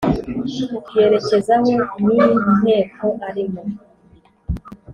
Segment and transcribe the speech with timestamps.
[0.97, 1.71] yerekezaho
[2.05, 2.19] ni
[2.59, 3.61] nteko arimo.